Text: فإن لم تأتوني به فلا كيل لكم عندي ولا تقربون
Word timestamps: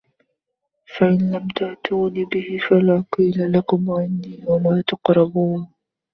فإن 0.97 1.31
لم 1.35 1.47
تأتوني 1.47 2.25
به 2.25 2.59
فلا 2.69 3.05
كيل 3.17 3.51
لكم 3.51 3.91
عندي 3.91 4.43
ولا 4.47 4.83
تقربون 4.87 5.67